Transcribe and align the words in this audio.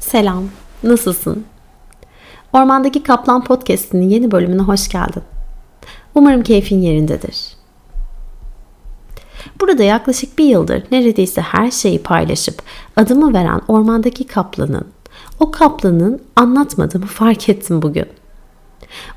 Selam, 0.00 0.44
nasılsın? 0.82 1.44
Ormandaki 2.52 3.02
Kaplan 3.02 3.44
Podcast'inin 3.44 4.08
yeni 4.08 4.30
bölümüne 4.30 4.62
hoş 4.62 4.88
geldin. 4.88 5.22
Umarım 6.14 6.42
keyfin 6.42 6.80
yerindedir. 6.80 7.46
Burada 9.60 9.82
yaklaşık 9.82 10.38
bir 10.38 10.44
yıldır 10.44 10.82
neredeyse 10.90 11.40
her 11.40 11.70
şeyi 11.70 12.02
paylaşıp 12.02 12.62
adımı 12.96 13.34
veren 13.34 13.60
ormandaki 13.68 14.26
kaplanın, 14.26 14.86
o 15.40 15.50
kaplanın 15.50 16.22
anlatmadığımı 16.36 17.06
fark 17.06 17.48
ettim 17.48 17.82
bugün. 17.82 18.06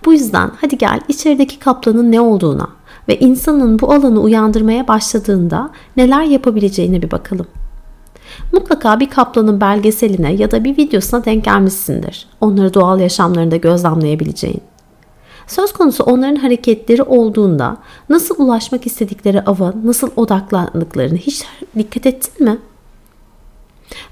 Bu 0.05 0.13
yüzden 0.13 0.51
hadi 0.61 0.77
gel 0.77 1.01
içerideki 1.07 1.59
kaplanın 1.59 2.11
ne 2.11 2.21
olduğuna 2.21 2.67
ve 3.07 3.19
insanın 3.19 3.79
bu 3.79 3.93
alanı 3.93 4.19
uyandırmaya 4.19 4.87
başladığında 4.87 5.69
neler 5.97 6.23
yapabileceğine 6.23 7.01
bir 7.01 7.11
bakalım. 7.11 7.47
Mutlaka 8.51 8.99
bir 8.99 9.09
kaplanın 9.09 9.61
belgeseline 9.61 10.33
ya 10.33 10.51
da 10.51 10.63
bir 10.63 10.77
videosuna 10.77 11.25
denk 11.25 11.45
gelmişsindir. 11.45 12.27
Onları 12.41 12.73
doğal 12.73 12.99
yaşamlarında 12.99 13.55
gözlemleyebileceğin. 13.55 14.61
Söz 15.47 15.73
konusu 15.73 16.03
onların 16.03 16.35
hareketleri 16.35 17.03
olduğunda 17.03 17.77
nasıl 18.09 18.35
ulaşmak 18.37 18.87
istedikleri 18.87 19.41
ava 19.41 19.73
nasıl 19.83 20.09
odaklandıklarını 20.15 21.17
hiç 21.17 21.43
dikkat 21.77 22.05
ettin 22.05 22.45
mi? 22.45 22.57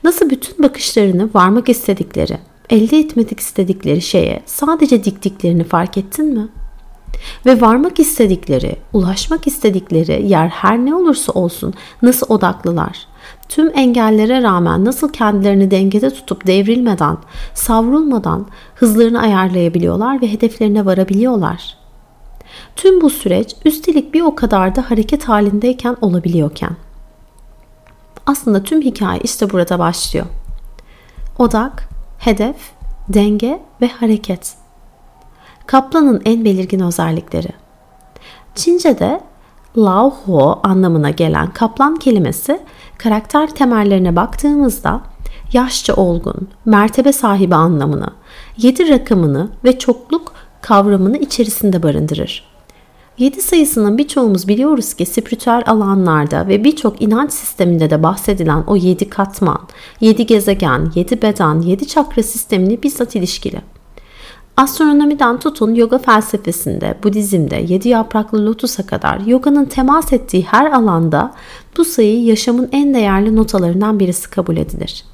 Nasıl 0.04 0.30
bütün 0.30 0.64
bakışlarını 0.64 1.30
varmak 1.34 1.70
istedikleri, 1.70 2.38
elde 2.70 3.00
etmek 3.00 3.40
istedikleri 3.40 4.02
şeye 4.02 4.44
sadece 4.46 5.04
diktiklerini 5.04 5.64
fark 5.64 5.98
ettin 5.98 6.26
mi? 6.26 6.48
Ve 7.46 7.62
varmak 7.62 8.00
istedikleri, 8.00 8.76
ulaşmak 8.94 9.48
istedikleri 9.48 10.28
yer 10.28 10.48
her 10.48 10.78
ne 10.78 10.96
olursa 10.96 11.32
olsun 11.32 11.74
nasıl 12.02 12.26
odaklılar? 12.30 13.08
Tüm 13.50 13.72
engellere 13.78 14.44
rağmen 14.44 14.86
nasıl 14.86 15.14
kendilerini 15.14 15.72
dengede 15.72 16.10
tutup 16.10 16.48
devrilmeden, 16.48 17.18
savrulmadan 17.54 18.48
hızlarını 18.76 19.22
ayarlayabiliyorlar 19.22 20.22
ve 20.22 20.32
hedeflerine 20.32 20.86
varabiliyorlar? 20.86 21.78
Tüm 22.76 23.02
bu 23.02 23.10
süreç 23.10 23.56
üstelik 23.66 24.14
bir 24.14 24.22
o 24.22 24.36
kadar 24.36 24.76
da 24.76 24.92
hareket 24.92 25.24
halindeyken 25.24 25.98
olabiliyorken. 26.02 26.76
Aslında 28.26 28.64
tüm 28.64 28.82
hikaye 28.82 29.20
işte 29.24 29.50
burada 29.50 29.80
başlıyor. 29.80 30.26
Odak, 31.40 31.90
hedef, 32.20 32.56
denge 33.10 33.62
ve 33.82 33.88
hareket. 33.88 34.54
Kaplanın 35.66 36.22
en 36.26 36.46
belirgin 36.46 36.80
özellikleri. 36.80 37.50
Çince'de 38.56 39.22
Lao 39.78 40.10
Ho 40.10 40.60
anlamına 40.64 41.10
gelen 41.10 41.54
kaplan 41.54 41.96
kelimesi 41.96 42.60
karakter 43.04 43.50
temellerine 43.50 44.16
baktığımızda 44.16 45.02
yaşça 45.54 45.94
olgun, 45.94 46.48
mertebe 46.66 47.14
sahibi 47.14 47.56
anlamını, 47.56 48.08
yedi 48.58 48.90
rakamını 48.90 49.50
ve 49.64 49.80
çokluk 49.80 50.34
kavramını 50.62 51.18
içerisinde 51.18 51.84
barındırır. 51.84 52.52
7 53.18 53.42
sayısının 53.42 53.98
birçoğumuz 53.98 54.48
biliyoruz 54.48 54.94
ki 54.94 55.06
spiritüel 55.06 55.64
alanlarda 55.66 56.48
ve 56.48 56.64
birçok 56.64 57.02
inanç 57.02 57.32
sisteminde 57.32 57.90
de 57.90 58.04
bahsedilen 58.04 58.64
o 58.68 58.76
7 58.76 59.10
katman, 59.10 59.62
7 60.02 60.26
gezegen, 60.26 60.92
7 60.96 61.22
beden, 61.22 61.62
7 61.62 61.88
çakra 61.88 62.24
sistemini 62.24 62.84
bizzat 62.84 63.16
ilişkili. 63.16 63.62
Astronomiden 64.58 65.40
tutun 65.40 65.76
yoga 65.76 65.98
felsefesinde, 65.98 66.98
Budizm'de, 67.04 67.56
yedi 67.56 67.90
yapraklı 67.90 68.46
lotusa 68.46 68.86
kadar 68.86 69.20
yoganın 69.20 69.66
temas 69.66 70.14
ettiği 70.14 70.44
her 70.44 70.72
alanda 70.72 71.34
bu 71.78 71.86
sayı 71.86 72.24
yaşamın 72.24 72.70
en 72.72 72.94
değerli 72.94 73.36
notalarından 73.36 74.00
birisi 74.00 74.30
kabul 74.30 74.58
edilir. 74.58 75.06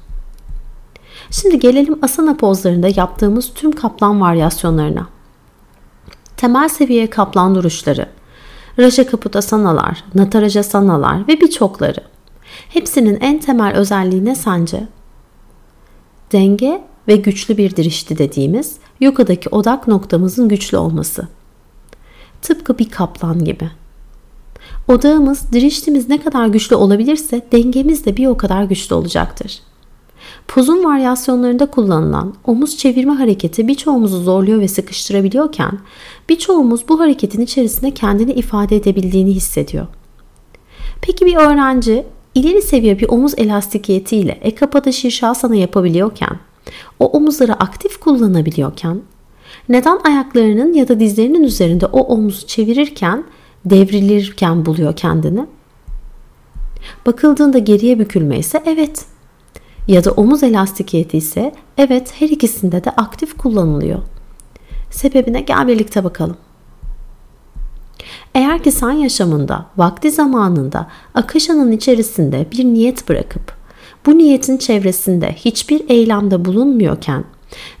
Şimdi 1.30 1.58
gelelim 1.58 1.98
asana 2.02 2.36
pozlarında 2.36 2.88
yaptığımız 2.96 3.54
tüm 3.54 3.72
kaplan 3.72 4.20
varyasyonlarına. 4.20 5.06
Temel 6.36 6.68
seviye 6.68 7.10
kaplan 7.10 7.54
duruşları, 7.54 8.06
Raja 8.78 9.06
Kaputasanalar, 9.06 10.04
Nataraja 10.14 10.62
Sanalar 10.62 11.28
ve 11.28 11.40
birçokları. 11.40 12.00
Hepsinin 12.68 13.18
en 13.20 13.38
temel 13.38 13.74
özelliği 13.74 14.24
ne 14.24 14.34
sence? 14.34 14.88
Denge 16.32 16.82
ve 17.08 17.16
güçlü 17.16 17.56
bir 17.56 17.76
dirişti 17.76 18.18
dediğimiz 18.18 18.76
yogadaki 19.00 19.48
odak 19.48 19.88
noktamızın 19.88 20.48
güçlü 20.48 20.76
olması. 20.76 21.28
Tıpkı 22.42 22.78
bir 22.78 22.90
kaplan 22.90 23.44
gibi. 23.44 23.70
Odağımız, 24.88 25.52
diriştimiz 25.52 26.08
ne 26.08 26.20
kadar 26.20 26.46
güçlü 26.46 26.76
olabilirse 26.76 27.46
dengemiz 27.52 28.04
de 28.04 28.16
bir 28.16 28.26
o 28.26 28.36
kadar 28.36 28.64
güçlü 28.64 28.94
olacaktır. 28.94 29.60
Pozun 30.48 30.84
varyasyonlarında 30.84 31.66
kullanılan 31.66 32.34
omuz 32.44 32.76
çevirme 32.76 33.12
hareketi 33.12 33.68
birçoğumuzu 33.68 34.22
zorluyor 34.22 34.60
ve 34.60 34.68
sıkıştırabiliyorken 34.68 35.78
birçoğumuz 36.28 36.88
bu 36.88 37.00
hareketin 37.00 37.40
içerisinde 37.40 37.90
kendini 37.90 38.32
ifade 38.32 38.76
edebildiğini 38.76 39.30
hissediyor. 39.30 39.86
Peki 41.02 41.26
bir 41.26 41.36
öğrenci 41.36 42.06
ileri 42.34 42.62
seviye 42.62 42.98
bir 42.98 43.08
omuz 43.08 43.34
elastikiyetiyle 43.36 44.38
Ekapada 44.42 44.92
Şirşasana 44.92 45.54
yapabiliyorken 45.54 46.38
o 46.98 47.06
omuzları 47.06 47.54
aktif 47.54 48.00
kullanabiliyorken 48.00 49.00
neden 49.68 49.98
ayaklarının 50.04 50.72
ya 50.72 50.88
da 50.88 51.00
dizlerinin 51.00 51.42
üzerinde 51.42 51.86
o 51.86 52.00
omuzu 52.00 52.46
çevirirken 52.46 53.24
devrilirken 53.64 54.66
buluyor 54.66 54.96
kendini? 54.96 55.46
Bakıldığında 57.06 57.58
geriye 57.58 57.98
bükülme 57.98 58.38
ise 58.38 58.62
evet. 58.66 59.04
Ya 59.88 60.04
da 60.04 60.10
omuz 60.10 60.42
elastikiyeti 60.42 61.18
ise 61.18 61.52
evet 61.78 62.14
her 62.18 62.28
ikisinde 62.28 62.84
de 62.84 62.90
aktif 62.90 63.38
kullanılıyor. 63.38 63.98
Sebebine 64.90 65.40
gel 65.40 65.68
birlikte 65.68 66.04
bakalım. 66.04 66.36
Eğer 68.34 68.62
ki 68.62 68.72
sen 68.72 68.90
yaşamında, 68.90 69.66
vakti 69.76 70.10
zamanında 70.10 70.86
akışanın 71.14 71.72
içerisinde 71.72 72.46
bir 72.52 72.64
niyet 72.64 73.08
bırakıp 73.08 73.57
bu 74.06 74.18
niyetin 74.18 74.56
çevresinde 74.56 75.32
hiçbir 75.32 75.82
eylemde 75.88 76.44
bulunmuyorken 76.44 77.24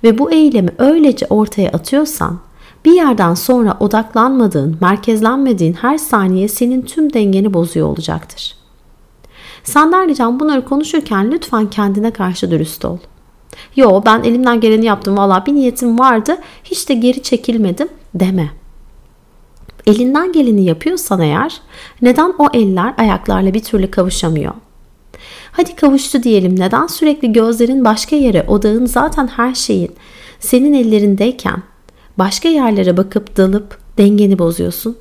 ve 0.04 0.18
bu 0.18 0.32
eylemi 0.32 0.70
öylece 0.78 1.26
ortaya 1.30 1.68
atıyorsan 1.68 2.40
bir 2.84 2.92
yerden 2.92 3.34
sonra 3.34 3.76
odaklanmadığın, 3.80 4.78
merkezlenmediğin 4.80 5.72
her 5.72 5.98
saniye 5.98 6.48
senin 6.48 6.82
tüm 6.82 7.12
dengeni 7.12 7.54
bozuyor 7.54 7.88
olacaktır. 7.88 8.56
Senden 9.64 10.08
ricam 10.08 10.40
bunları 10.40 10.64
konuşurken 10.64 11.30
lütfen 11.30 11.70
kendine 11.70 12.10
karşı 12.10 12.50
dürüst 12.50 12.84
ol. 12.84 12.98
Yo 13.76 14.02
ben 14.06 14.22
elimden 14.22 14.60
geleni 14.60 14.84
yaptım 14.84 15.16
valla 15.16 15.46
bir 15.46 15.54
niyetim 15.54 15.98
vardı 15.98 16.36
hiç 16.64 16.88
de 16.88 16.94
geri 16.94 17.22
çekilmedim 17.22 17.88
deme. 18.14 18.50
Elinden 19.86 20.32
geleni 20.32 20.64
yapıyorsan 20.64 21.20
eğer 21.20 21.60
neden 22.02 22.34
o 22.38 22.48
eller 22.52 22.94
ayaklarla 22.98 23.54
bir 23.54 23.62
türlü 23.62 23.90
kavuşamıyor? 23.90 24.54
Hadi 25.58 25.76
kavuştu 25.76 26.22
diyelim. 26.22 26.60
Neden 26.60 26.86
sürekli 26.86 27.32
gözlerin 27.32 27.84
başka 27.84 28.16
yere, 28.16 28.42
odağın 28.48 28.86
zaten 28.86 29.26
her 29.26 29.54
şeyin 29.54 29.90
senin 30.40 30.72
ellerindeyken 30.72 31.62
başka 32.18 32.48
yerlere 32.48 32.96
bakıp 32.96 33.36
dalıp 33.36 33.78
dengeni 33.98 34.38
bozuyorsun? 34.38 34.96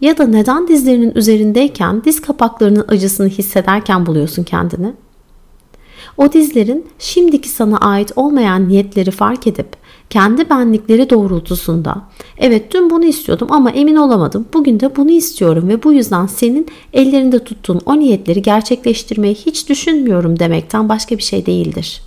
Ya 0.00 0.18
da 0.18 0.26
neden 0.26 0.68
dizlerinin 0.68 1.12
üzerindeyken 1.14 2.04
diz 2.04 2.20
kapaklarının 2.20 2.84
acısını 2.88 3.28
hissederken 3.28 4.06
buluyorsun 4.06 4.44
kendini? 4.44 4.92
O 6.16 6.32
dizlerin 6.32 6.86
şimdiki 6.98 7.48
sana 7.48 7.78
ait 7.78 8.12
olmayan 8.16 8.68
niyetleri 8.68 9.10
fark 9.10 9.46
edip 9.46 9.68
kendi 10.12 10.50
benlikleri 10.50 11.10
doğrultusunda 11.10 12.02
evet 12.38 12.74
dün 12.74 12.90
bunu 12.90 13.04
istiyordum 13.04 13.48
ama 13.50 13.70
emin 13.70 13.96
olamadım. 13.96 14.46
Bugün 14.54 14.80
de 14.80 14.96
bunu 14.96 15.10
istiyorum 15.10 15.68
ve 15.68 15.82
bu 15.82 15.92
yüzden 15.92 16.26
senin 16.26 16.66
ellerinde 16.92 17.44
tuttuğun 17.44 17.80
o 17.86 17.98
niyetleri 17.98 18.42
gerçekleştirmeyi 18.42 19.34
hiç 19.34 19.68
düşünmüyorum 19.68 20.38
demekten 20.38 20.88
başka 20.88 21.18
bir 21.18 21.22
şey 21.22 21.46
değildir. 21.46 22.02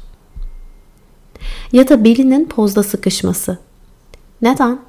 Ya 1.72 1.88
da 1.90 2.04
belinin 2.04 2.46
pozda 2.46 2.84
sıkışması. 2.84 3.58
Neden? 4.42 4.80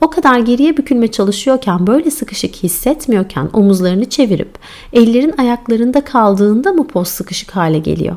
O 0.00 0.10
kadar 0.10 0.38
geriye 0.38 0.76
bükülme 0.76 1.08
çalışıyorken 1.08 1.86
böyle 1.86 2.10
sıkışık 2.10 2.56
hissetmiyorken 2.56 3.48
omuzlarını 3.52 4.08
çevirip 4.08 4.58
ellerin 4.92 5.34
ayaklarında 5.38 6.04
kaldığında 6.04 6.72
mı 6.72 6.86
poz 6.86 7.08
sıkışık 7.08 7.56
hale 7.56 7.78
geliyor? 7.78 8.16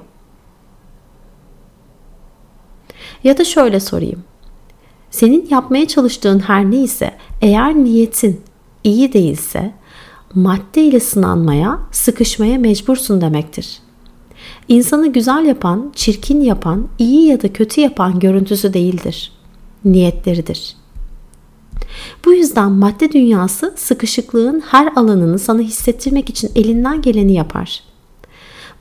Ya 3.28 3.38
da 3.38 3.44
şöyle 3.44 3.80
sorayım. 3.80 4.24
Senin 5.12 5.48
yapmaya 5.50 5.88
çalıştığın 5.88 6.40
her 6.40 6.72
neyse 6.72 7.12
eğer 7.42 7.76
niyetin 7.76 8.42
iyi 8.84 9.14
değilse 9.14 9.74
madde 10.36 10.84
ile 10.84 11.00
sınanmaya, 11.00 11.80
sıkışmaya 11.92 12.58
mecbursun 12.58 13.22
demektir. 13.22 13.80
İnsanı 14.68 15.14
güzel 15.14 15.46
yapan, 15.46 15.92
çirkin 15.96 16.42
yapan, 16.42 16.88
iyi 17.00 17.28
ya 17.28 17.42
da 17.42 17.54
kötü 17.54 17.82
yapan 17.82 18.20
görüntüsü 18.20 18.74
değildir. 18.74 19.32
Niyetleridir. 19.86 20.76
Bu 22.26 22.34
yüzden 22.34 22.72
madde 22.72 23.12
dünyası 23.12 23.74
sıkışıklığın 23.78 24.60
her 24.60 24.92
alanını 24.96 25.40
sana 25.40 25.62
hissettirmek 25.62 26.30
için 26.30 26.52
elinden 26.56 27.02
geleni 27.02 27.34
yapar. 27.34 27.84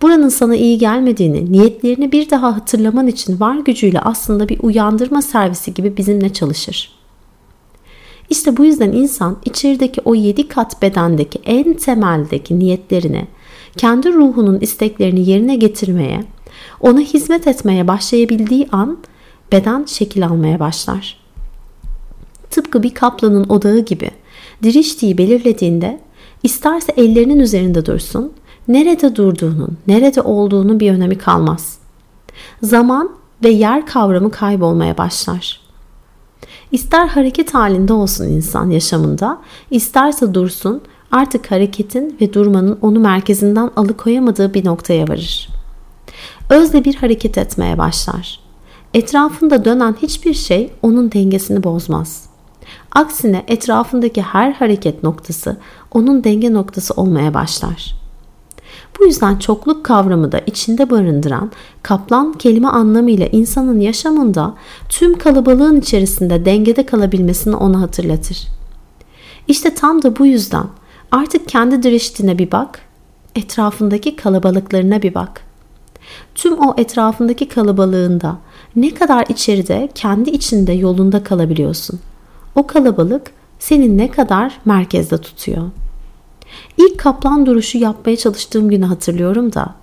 Buranın 0.02 0.28
sana 0.28 0.56
iyi 0.56 0.78
gelmediğini, 0.78 1.52
niyetlerini 1.52 2.12
bir 2.12 2.30
daha 2.30 2.56
hatırlaman 2.56 3.06
için 3.06 3.40
var 3.40 3.56
gücüyle 3.56 4.00
aslında 4.00 4.48
bir 4.48 4.58
uyandırma 4.62 5.22
servisi 5.22 5.74
gibi 5.74 5.96
bizimle 5.96 6.32
çalışır. 6.32 6.96
İşte 8.30 8.56
bu 8.56 8.64
yüzden 8.64 8.92
insan 8.92 9.36
içerideki 9.44 10.00
o 10.04 10.14
yedi 10.14 10.48
kat 10.48 10.82
bedendeki 10.82 11.38
en 11.44 11.74
temeldeki 11.74 12.58
niyetlerini, 12.58 13.26
kendi 13.76 14.12
ruhunun 14.12 14.60
isteklerini 14.60 15.30
yerine 15.30 15.56
getirmeye, 15.56 16.24
ona 16.80 17.00
hizmet 17.00 17.46
etmeye 17.46 17.88
başlayabildiği 17.88 18.68
an 18.72 18.98
beden 19.52 19.84
şekil 19.84 20.26
almaya 20.26 20.60
başlar. 20.60 21.18
Tıpkı 22.50 22.82
bir 22.82 22.94
kaplanın 22.94 23.44
odağı 23.48 23.78
gibi 23.78 24.10
diriştiği 24.62 25.18
belirlediğinde 25.18 26.00
isterse 26.46 26.92
ellerinin 26.96 27.40
üzerinde 27.40 27.86
dursun, 27.86 28.32
nerede 28.68 29.16
durduğunun, 29.16 29.78
nerede 29.86 30.20
olduğunu 30.20 30.80
bir 30.80 30.92
önemi 30.92 31.18
kalmaz. 31.18 31.78
Zaman 32.62 33.10
ve 33.44 33.48
yer 33.48 33.86
kavramı 33.86 34.30
kaybolmaya 34.30 34.98
başlar. 34.98 35.60
İster 36.72 37.06
hareket 37.06 37.54
halinde 37.54 37.92
olsun 37.92 38.24
insan 38.24 38.70
yaşamında, 38.70 39.38
isterse 39.70 40.34
dursun, 40.34 40.82
artık 41.10 41.50
hareketin 41.50 42.16
ve 42.20 42.32
durmanın 42.32 42.78
onu 42.82 43.00
merkezinden 43.00 43.70
alıkoyamadığı 43.76 44.54
bir 44.54 44.64
noktaya 44.64 45.08
varır. 45.08 45.48
Özle 46.50 46.84
bir 46.84 46.94
hareket 46.94 47.38
etmeye 47.38 47.78
başlar. 47.78 48.40
Etrafında 48.94 49.64
dönen 49.64 49.96
hiçbir 50.02 50.34
şey 50.34 50.72
onun 50.82 51.12
dengesini 51.12 51.62
bozmaz. 51.62 52.35
Aksine 52.92 53.44
etrafındaki 53.48 54.22
her 54.22 54.52
hareket 54.52 55.02
noktası 55.02 55.56
onun 55.92 56.24
denge 56.24 56.52
noktası 56.52 56.94
olmaya 56.94 57.34
başlar. 57.34 57.96
Bu 58.98 59.04
yüzden 59.04 59.36
çokluk 59.36 59.84
kavramı 59.84 60.32
da 60.32 60.38
içinde 60.38 60.90
barındıran 60.90 61.50
kaplan 61.82 62.32
kelime 62.32 62.68
anlamıyla 62.68 63.26
insanın 63.26 63.80
yaşamında 63.80 64.54
tüm 64.88 65.18
kalabalığın 65.18 65.80
içerisinde 65.80 66.44
dengede 66.44 66.86
kalabilmesini 66.86 67.56
ona 67.56 67.80
hatırlatır. 67.80 68.46
İşte 69.48 69.74
tam 69.74 70.02
da 70.02 70.18
bu 70.18 70.26
yüzden 70.26 70.66
artık 71.10 71.48
kendi 71.48 71.82
diriştiğine 71.82 72.38
bir 72.38 72.52
bak, 72.52 72.80
etrafındaki 73.34 74.16
kalabalıklarına 74.16 75.02
bir 75.02 75.14
bak. 75.14 75.40
Tüm 76.34 76.58
o 76.58 76.74
etrafındaki 76.76 77.48
kalabalığında 77.48 78.38
ne 78.76 78.94
kadar 78.94 79.26
içeride 79.28 79.88
kendi 79.94 80.30
içinde 80.30 80.72
yolunda 80.72 81.24
kalabiliyorsun. 81.24 82.00
O 82.56 82.66
kalabalık 82.66 83.30
seni 83.58 83.96
ne 83.96 84.10
kadar 84.10 84.58
merkezde 84.64 85.18
tutuyor. 85.18 85.70
İlk 86.76 86.98
kaplan 86.98 87.46
duruşu 87.46 87.78
yapmaya 87.78 88.16
çalıştığım 88.16 88.70
günü 88.70 88.84
hatırlıyorum 88.84 89.52
da 89.52 89.74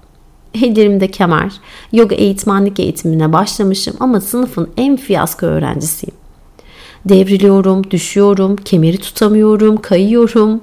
ellerimde 0.54 1.08
kemer, 1.12 1.54
yoga 1.92 2.16
eğitmenlik 2.16 2.80
eğitimine 2.80 3.34
başlamışım 3.34 3.96
ama 4.00 4.22
sınıfın 4.22 4.70
en 4.78 4.96
fiyasko 4.96 5.46
öğrencisiyim. 5.46 6.16
Devriliyorum, 7.06 7.92
düşüyorum, 7.92 8.56
kemeri 8.56 8.98
tutamıyorum, 8.98 9.78
kayıyorum. 9.78 10.62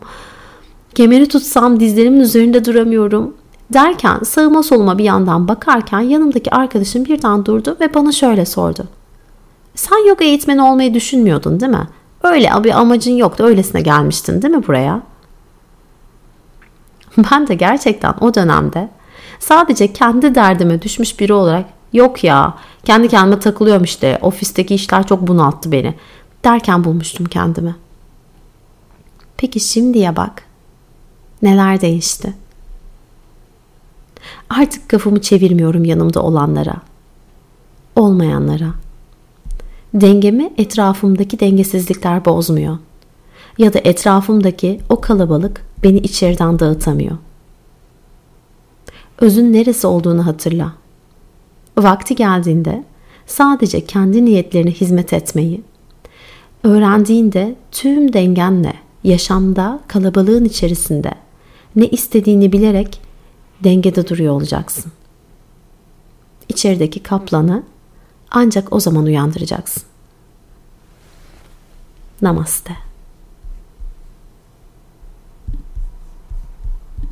Kemeri 0.95 1.29
tutsam 1.29 1.81
dizlerimin 1.81 2.21
üzerinde 2.21 2.65
duramıyorum. 2.65 3.35
Derken 3.73 4.19
sağıma 4.25 4.63
soluma 4.63 4.99
bir 4.99 5.05
yandan 5.05 5.49
bakarken 5.49 6.01
yanımdaki 6.01 6.51
arkadaşım 6.51 7.05
birden 7.05 7.47
durdu 7.47 7.77
ve 7.81 7.95
bana 7.95 8.13
şöyle 8.13 8.47
sordu. 8.47 8.85
Sen 9.75 10.09
yoga 10.09 10.25
eğitmeni 10.25 10.63
olmayı 10.63 10.95
düşünmüyordun 10.95 11.61
değil 11.61 11.73
mi? 11.73 11.89
Öyle 12.23 12.51
bir 12.65 12.81
amacın 12.81 13.17
yoktu. 13.17 13.45
Öylesine 13.45 13.81
gelmiştin 13.81 14.43
değil 14.43 14.55
mi 14.55 14.67
buraya? 14.67 15.03
Ben 17.33 17.47
de 17.47 17.55
gerçekten 17.55 18.15
o 18.21 18.35
dönemde 18.35 18.89
sadece 19.39 19.93
kendi 19.93 20.35
derdime 20.35 20.83
düşmüş 20.83 21.21
biri 21.21 21.33
olarak 21.33 21.67
yok 21.93 22.25
ya 22.25 22.55
kendi 22.85 23.09
kendime 23.09 23.41
takılıyorum 23.41 23.85
işte 23.85 24.19
ofisteki 24.23 24.75
işler 24.75 25.07
çok 25.07 25.27
bunalttı 25.27 25.73
beni 25.73 25.95
derken 26.45 26.85
bulmuştum 26.85 27.27
kendimi. 27.27 27.77
Peki 29.37 29.61
şimdiye 29.61 30.17
bak. 30.17 30.43
Neler 31.43 31.81
değişti? 31.81 32.35
Artık 34.51 34.89
kafamı 34.89 35.21
çevirmiyorum 35.21 35.85
yanımda 35.85 36.23
olanlara, 36.23 36.77
olmayanlara. 37.97 38.71
Dengemi 39.95 40.53
etrafımdaki 40.59 41.41
dengesizlikler 41.41 42.25
bozmuyor. 42.25 42.79
Ya 43.59 43.73
da 43.73 43.79
etrafımdaki 43.79 44.81
o 44.89 45.01
kalabalık 45.01 45.67
beni 45.83 45.99
içeriden 45.99 46.59
dağıtamıyor. 46.59 47.17
Özün 49.21 49.53
neresi 49.53 49.87
olduğunu 49.87 50.27
hatırla. 50.27 50.73
Vakti 51.79 52.15
geldiğinde 52.15 52.85
sadece 53.27 53.85
kendi 53.85 54.25
niyetlerine 54.25 54.71
hizmet 54.71 55.13
etmeyi, 55.13 55.63
öğrendiğinde 56.65 57.55
tüm 57.73 58.13
dengenle 58.13 58.75
yaşamda 59.05 59.81
kalabalığın 59.89 60.45
içerisinde 60.45 61.13
ne 61.77 61.87
istediğini 61.87 62.53
bilerek 62.53 63.01
dengede 63.65 64.09
duruyor 64.09 64.35
olacaksın. 64.35 64.93
İçerideki 66.49 67.01
kaplanı 67.01 67.63
ancak 68.31 68.73
o 68.73 68.81
zaman 68.81 69.05
uyandıracaksın. 69.05 69.83
Namaste. 72.23 72.90